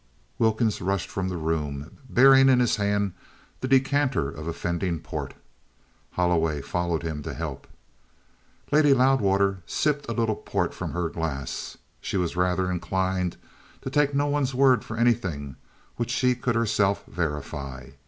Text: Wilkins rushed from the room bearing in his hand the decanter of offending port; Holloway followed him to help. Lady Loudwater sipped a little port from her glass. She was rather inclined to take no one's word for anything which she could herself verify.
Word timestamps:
Wilkins 0.39 0.81
rushed 0.81 1.09
from 1.11 1.29
the 1.29 1.37
room 1.37 1.99
bearing 2.09 2.49
in 2.49 2.59
his 2.59 2.77
hand 2.77 3.13
the 3.59 3.67
decanter 3.67 4.29
of 4.29 4.47
offending 4.47 4.99
port; 4.99 5.35
Holloway 6.13 6.59
followed 6.59 7.03
him 7.03 7.21
to 7.21 7.35
help. 7.35 7.67
Lady 8.71 8.95
Loudwater 8.95 9.59
sipped 9.67 10.09
a 10.09 10.13
little 10.13 10.37
port 10.37 10.73
from 10.73 10.93
her 10.93 11.07
glass. 11.07 11.77
She 12.01 12.17
was 12.17 12.35
rather 12.35 12.71
inclined 12.71 13.37
to 13.83 13.91
take 13.91 14.15
no 14.15 14.25
one's 14.25 14.55
word 14.55 14.83
for 14.83 14.97
anything 14.97 15.55
which 15.97 16.09
she 16.09 16.33
could 16.33 16.55
herself 16.55 17.03
verify. 17.05 17.91